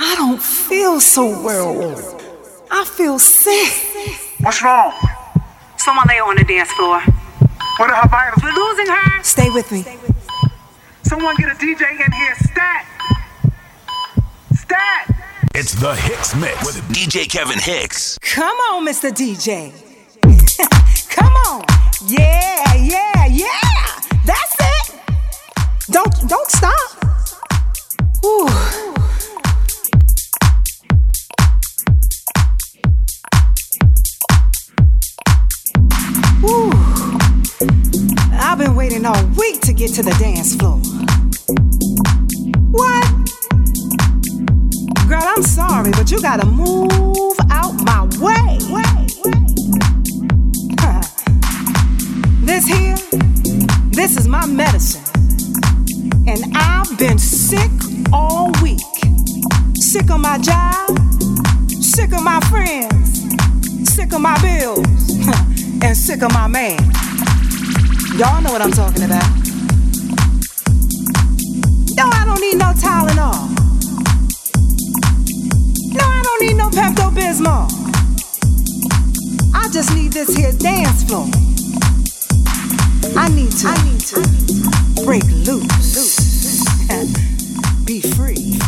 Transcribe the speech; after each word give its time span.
I 0.00 0.14
don't 0.14 0.40
feel 0.40 1.00
so 1.00 1.26
well. 1.42 2.20
I 2.70 2.84
feel 2.84 3.18
sick. 3.18 3.72
What's 4.38 4.62
wrong? 4.62 4.92
Someone 5.76 6.06
lay 6.08 6.20
on 6.20 6.36
the 6.36 6.44
dance 6.44 6.70
floor. 6.70 7.00
What 7.78 7.90
are 7.90 7.96
her 8.02 8.08
vitals? 8.08 8.44
We're 8.44 8.52
losing 8.52 8.86
her. 8.86 9.22
Stay 9.24 9.50
with 9.50 9.72
me. 9.72 9.84
Someone 11.02 11.34
get 11.34 11.48
a 11.50 11.56
DJ 11.56 11.90
in 11.90 12.12
here. 12.12 12.34
Stat. 12.36 12.86
Stat. 14.54 15.10
It's 15.56 15.74
the 15.74 15.96
Hicks 15.96 16.36
Mix 16.36 16.64
with 16.64 16.76
DJ 16.94 17.28
Kevin 17.28 17.58
Hicks. 17.58 18.18
Come 18.18 18.56
on, 18.70 18.86
Mr. 18.86 19.10
DJ. 19.10 19.72
Come 21.10 21.32
on. 21.32 21.64
Yeah, 22.06 22.74
yeah, 22.74 23.26
yeah. 23.26 24.00
That's 24.24 24.56
it. 24.60 25.00
Don't 25.90 26.28
don't 26.28 26.50
stop. 26.52 27.04
Whew. 28.22 28.97
Waiting 38.88 39.04
all 39.04 39.22
week 39.36 39.60
to 39.60 39.74
get 39.74 39.92
to 39.92 40.02
the 40.02 40.16
dance 40.18 40.56
floor. 40.56 40.78
What? 42.70 43.04
Girl, 45.06 45.22
I'm 45.22 45.42
sorry, 45.42 45.90
but 45.90 46.10
you 46.10 46.22
gotta 46.22 46.46
move 46.46 47.36
out 47.50 47.74
my 47.84 48.04
way. 48.18 48.56
this 52.46 52.66
here, 52.66 52.96
this 53.90 54.16
is 54.16 54.26
my 54.26 54.46
medicine. 54.46 55.04
And 56.26 56.56
I've 56.56 56.98
been 56.98 57.18
sick 57.18 57.70
all 58.10 58.52
week. 58.62 58.80
Sick 59.74 60.10
of 60.10 60.20
my 60.20 60.38
job, 60.38 60.98
sick 61.82 62.12
of 62.12 62.22
my 62.22 62.40
friends, 62.48 63.28
sick 63.94 64.14
of 64.14 64.22
my 64.22 64.40
bills, 64.40 64.86
and 65.82 65.94
sick 65.94 66.22
of 66.22 66.32
my 66.32 66.46
man. 66.46 66.90
Y'all 68.16 68.40
know 68.42 68.50
what 68.50 68.62
I'm 68.62 68.72
talking 68.72 69.02
about. 69.02 69.28
No, 71.94 72.08
I 72.10 72.24
don't 72.24 72.40
need 72.40 72.56
no 72.56 72.72
Tylenol. 72.72 73.50
No, 75.92 76.04
I 76.04 76.22
don't 76.24 76.42
need 76.42 76.56
no 76.56 76.70
Pepto 76.70 77.12
Bismol. 77.14 77.68
I 79.54 79.68
just 79.70 79.94
need 79.94 80.12
this 80.12 80.34
here 80.34 80.52
dance 80.52 81.04
floor. 81.04 81.26
I 83.16 83.28
need 83.28 83.52
to, 83.52 83.68
I 83.68 83.76
need 83.84 84.00
to 84.00 85.04
break 85.04 85.24
loose, 85.46 86.64
and 86.90 87.14
be 87.84 88.00
free. 88.00 88.58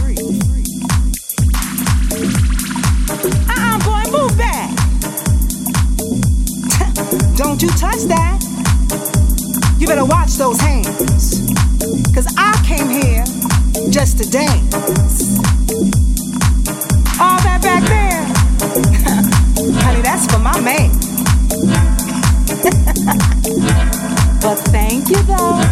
Uh-uh, 3.48 3.78
boy, 3.84 4.10
move 4.10 4.36
back. 4.36 4.70
Don't 7.36 7.62
you 7.62 7.68
touch 7.70 8.02
that. 8.08 8.49
You 9.80 9.86
better 9.86 10.04
watch 10.04 10.34
those 10.34 10.60
hands. 10.60 11.40
Cause 12.14 12.26
I 12.36 12.52
came 12.66 12.90
here 12.90 13.24
just 13.90 14.18
to 14.18 14.28
dance. 14.30 14.74
All 17.18 17.40
that 17.40 17.62
back 17.62 17.82
there, 17.88 18.22
honey, 19.82 20.02
that's 20.02 20.26
for 20.30 20.38
my 20.38 20.60
man. 20.60 20.90
but 24.42 24.58
thank 24.68 25.08
you 25.08 25.22
though. 25.22 25.69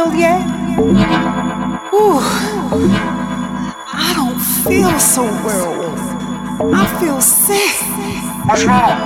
Soul 0.00 0.14
yet. 0.14 0.40
Ooh. 1.92 2.20
I 3.92 4.12
don't 4.16 4.40
feel 4.64 4.96
so 4.98 5.24
well. 5.44 5.76
I 6.72 6.84
feel 7.00 7.20
sick. 7.20 7.76
What's 8.48 8.64
wrong? 8.64 8.96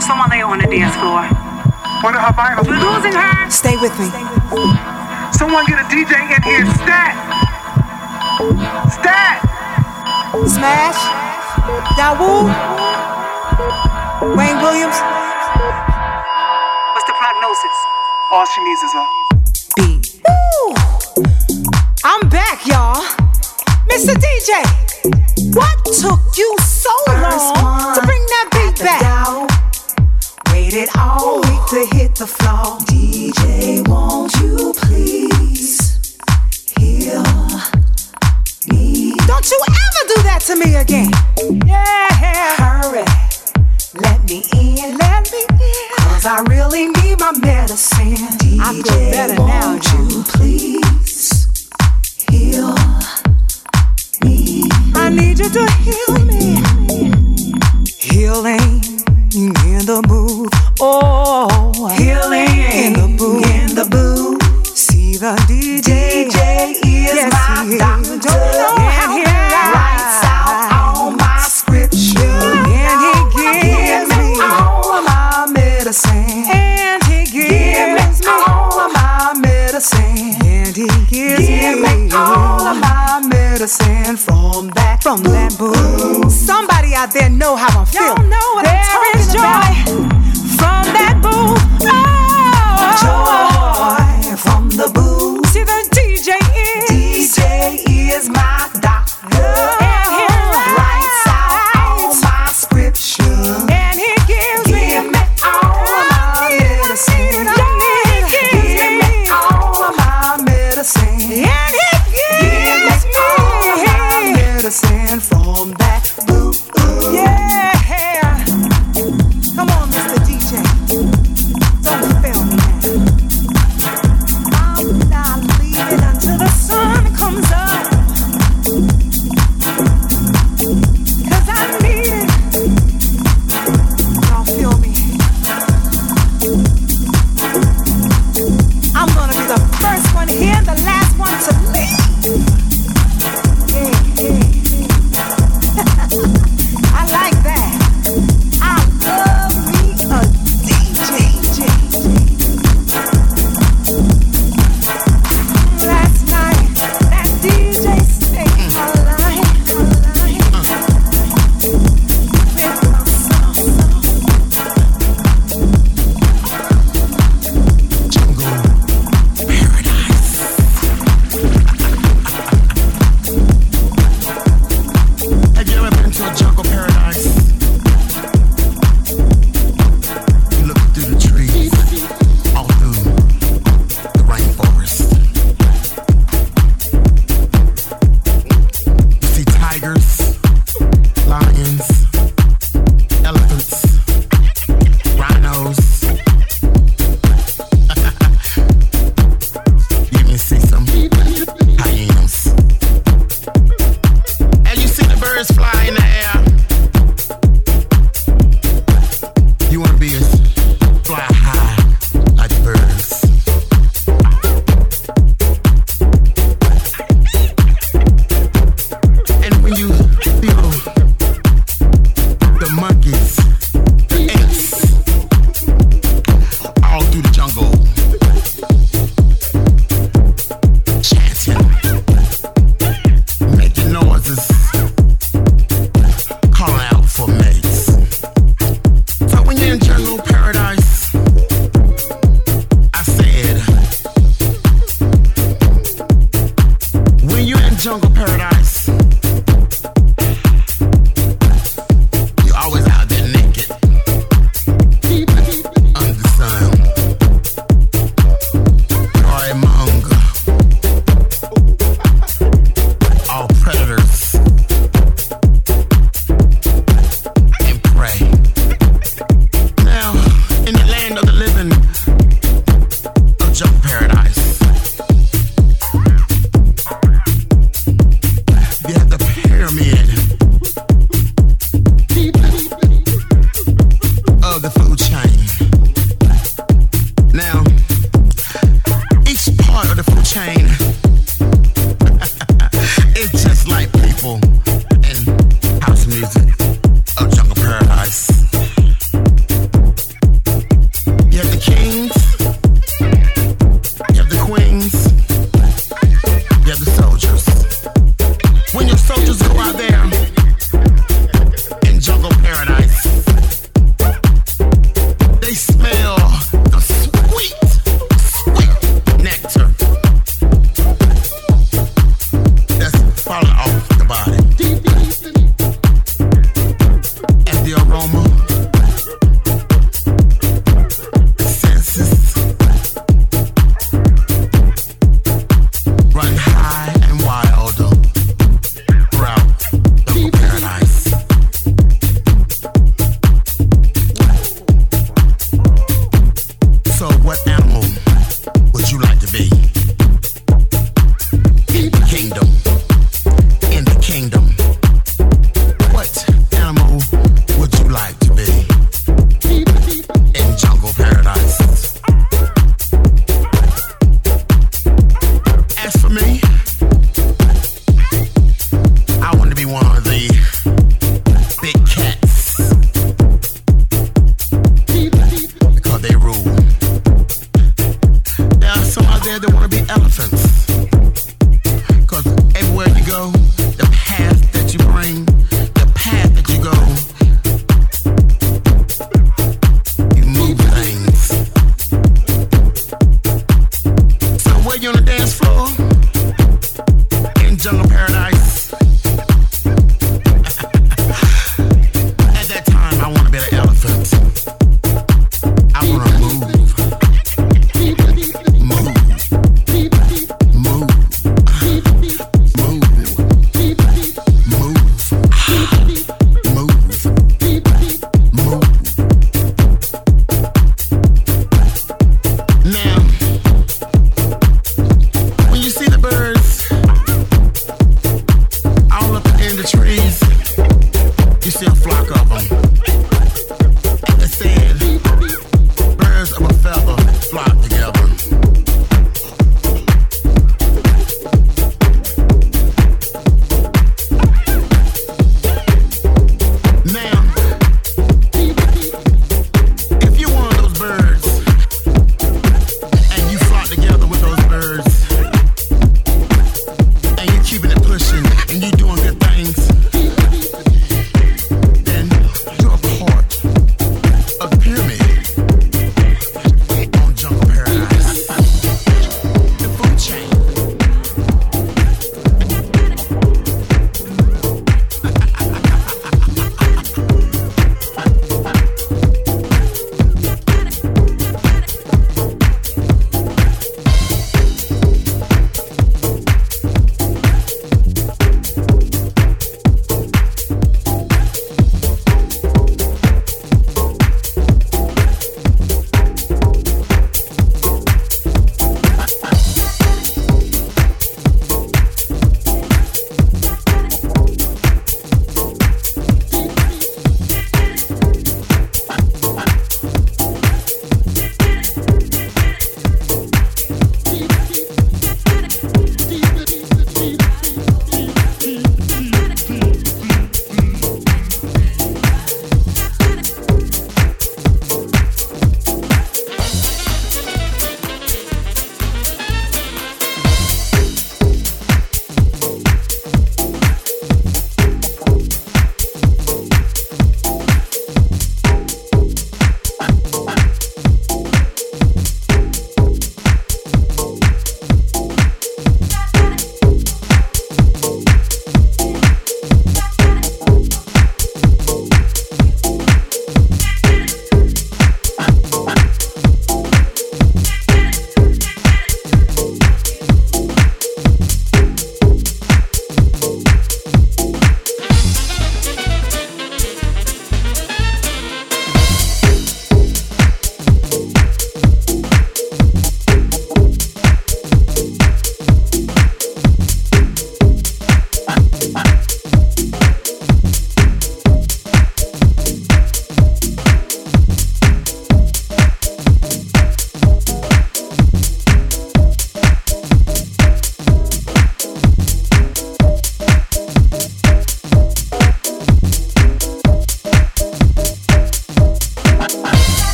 Someone 0.00 0.30
lay 0.30 0.40
on 0.40 0.58
the 0.58 0.68
dance 0.72 0.96
floor. 0.96 1.28
What 2.00 2.16
are 2.16 2.24
her 2.24 2.32
vitals? 2.32 2.64
We're 2.64 2.80
losing 2.80 3.12
her. 3.12 3.50
Stay 3.50 3.76
with 3.76 3.92
me. 4.00 4.08
Someone 5.36 5.68
get 5.68 5.84
a 5.84 5.86
DJ 5.92 6.16
in 6.32 6.42
here. 6.48 6.64
Stat. 6.80 7.12
Stat. 8.88 9.36
Smash. 10.48 11.00
Dawu. 12.00 12.48
Wayne 14.32 14.60
Williams. 14.64 14.96
What's 16.94 17.04
the 17.04 17.16
prognosis? 17.20 17.76
All 18.32 18.46
she 18.46 18.64
needs 18.64 18.80
is 18.80 18.94
a. 18.94 19.25
I'm 22.08 22.28
back, 22.28 22.64
y'all. 22.64 23.02
Mr. 23.90 24.14
DJ, 24.14 24.62
what 25.56 25.76
took 25.86 26.20
you 26.38 26.56
so 26.60 26.88
long 27.08 27.96
to 27.96 28.00
bring 28.06 28.22
that 28.26 28.48
beat 28.52 28.78
back? 28.78 29.02
Waited 30.52 30.88
all 30.96 31.40
week 31.40 31.66
to 31.70 31.96
hit 31.96 32.14
the 32.14 32.28
floor. 32.28 32.78
DJ, 32.86 33.88
won't 33.88 34.32
you 34.36 34.72
please 34.76 36.16
heal 36.78 37.24
me? 38.70 39.16
Don't 39.26 39.50
you 39.50 39.60
ever 39.66 40.02
do 40.14 40.22
that 40.22 40.44
to 40.46 40.54
me 40.54 40.76
again. 40.76 41.10
Yeah, 41.66 42.54
Hurry, 42.54 43.04
let 44.00 44.22
me 44.30 44.44
in, 44.54 44.96
let 44.96 45.32
me 45.32 45.40
in. 45.40 45.96
cause 45.98 46.24
I 46.24 46.44
really 46.46 46.86
need 46.86 47.18
my 47.18 47.32
medicine. 47.40 48.14
DJ, 48.38 48.60
I 48.60 48.72
feel 48.74 49.10
better 49.10 49.34
now, 49.34 49.72
won't 49.72 49.92
you 49.92 50.22
please 50.22 51.45
the 59.86 60.02
booth. 60.08 60.50
Oh, 60.80 61.88
Healing 61.96 62.52
in 62.74 62.92
the 62.92 63.14
booth. 63.16 63.38
Oh, 63.38 63.48
healing 63.48 63.68
in 63.68 63.74
the 63.74 63.86
booth. 63.88 64.76
See 64.76 65.16
the 65.16 65.36
DJ. 65.46 66.26
DJ 66.26 66.70
is 66.72 67.14
Yes, 67.14 67.32
my 67.32 67.76
doctor. 67.78 68.85
From 85.06 85.22
booth. 85.22 86.32
Somebody 86.32 86.92
out 86.96 87.12
there 87.12 87.30
know 87.30 87.54
how 87.54 87.78
I'm 87.78 87.86
feeling. 87.86 88.25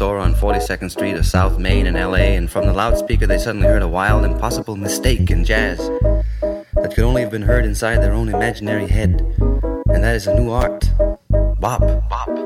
Store 0.00 0.16
on 0.16 0.32
42nd 0.34 0.90
Street 0.90 1.14
of 1.14 1.26
South 1.26 1.58
Main 1.58 1.84
in 1.84 1.92
LA, 1.92 2.32
and 2.32 2.50
from 2.50 2.64
the 2.64 2.72
loudspeaker 2.72 3.26
they 3.26 3.36
suddenly 3.36 3.66
heard 3.66 3.82
a 3.82 3.86
wild, 3.86 4.24
impossible 4.24 4.74
mistake 4.74 5.30
in 5.30 5.44
jazz 5.44 5.76
that 6.40 6.92
could 6.94 7.04
only 7.04 7.20
have 7.20 7.30
been 7.30 7.42
heard 7.42 7.66
inside 7.66 7.98
their 7.98 8.14
own 8.14 8.30
imaginary 8.30 8.86
head. 8.86 9.20
And 9.92 10.02
that 10.02 10.16
is 10.16 10.26
a 10.26 10.34
new 10.34 10.52
art. 10.52 10.90
Bop, 11.28 11.60
bop, 11.60 12.08
bop, 12.08 12.08
bop, 12.08 12.39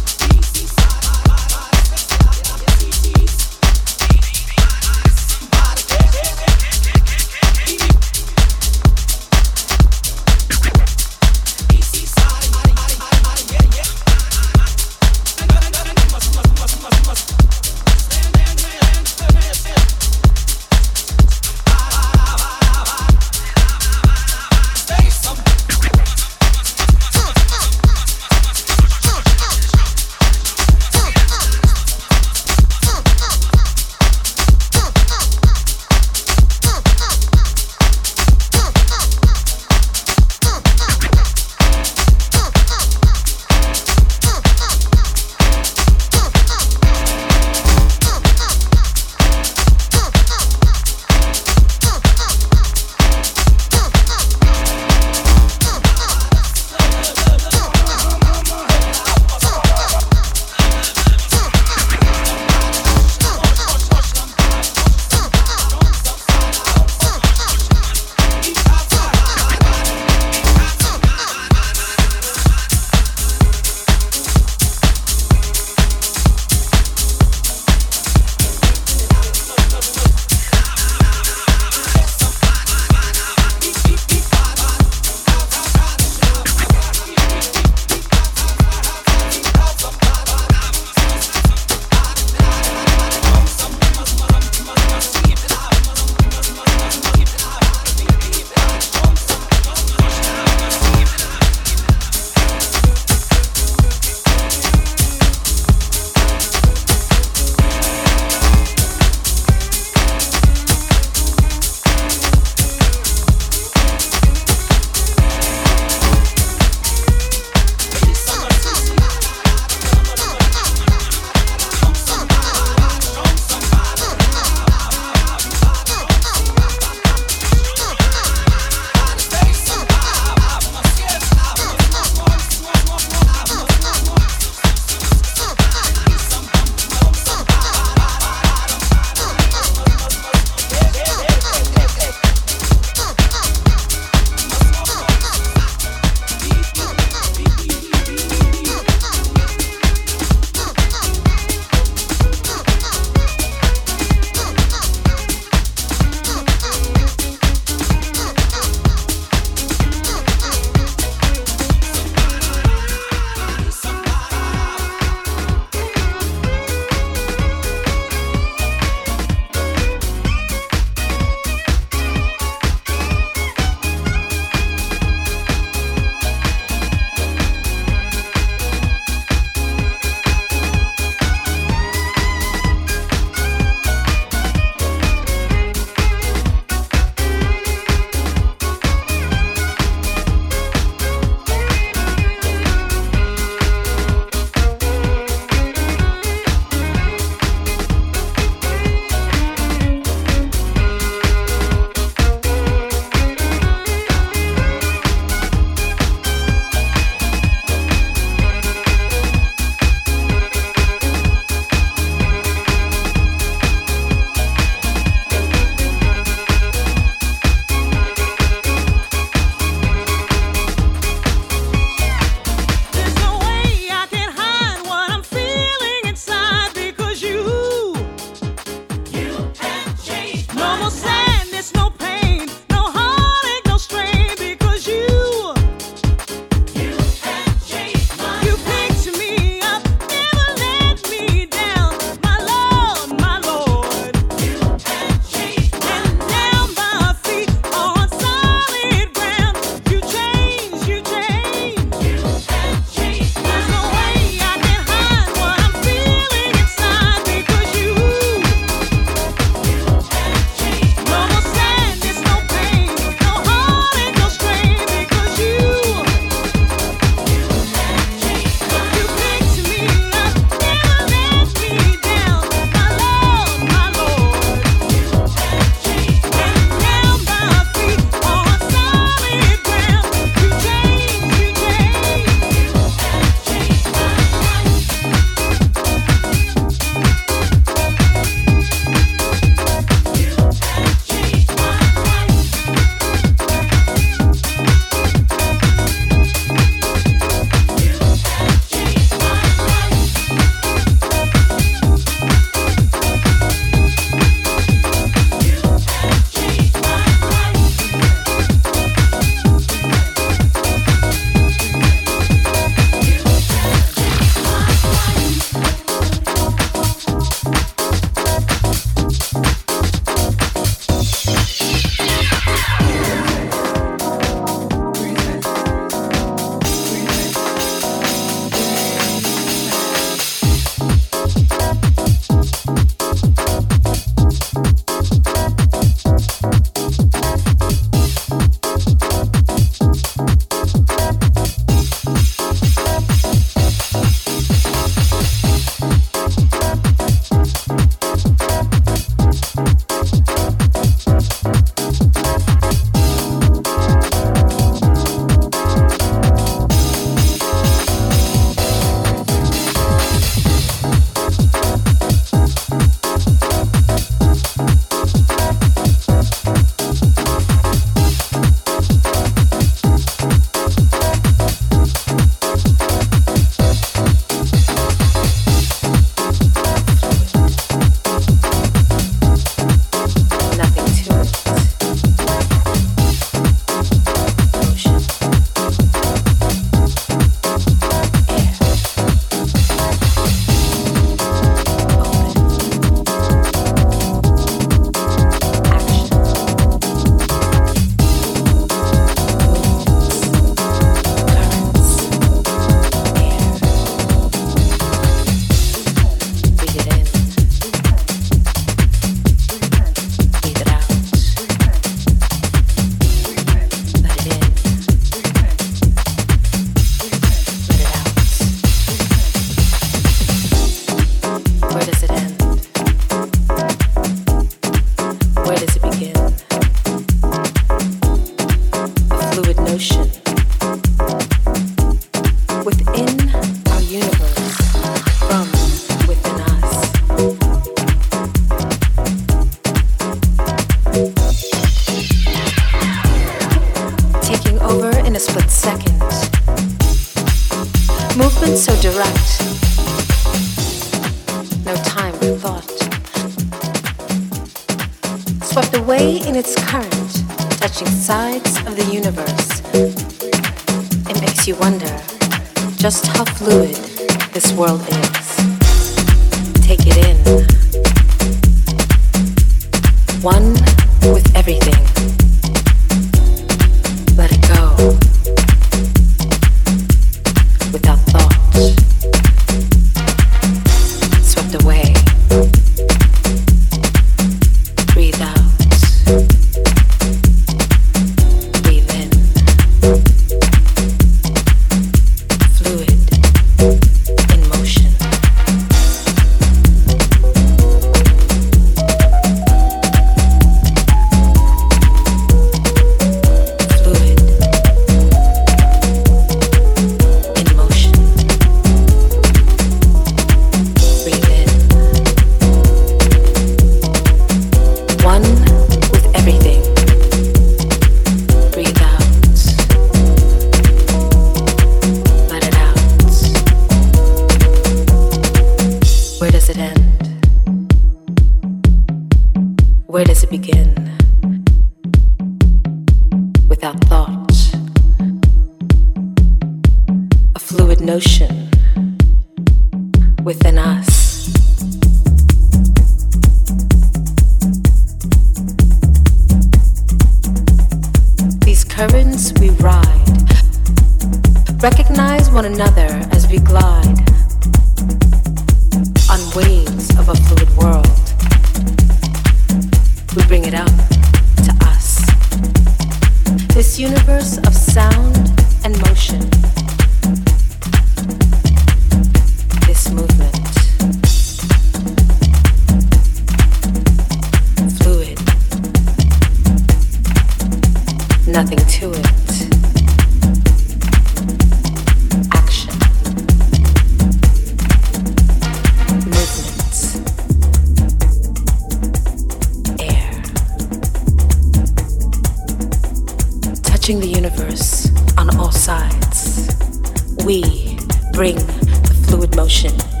the 599.51 600.00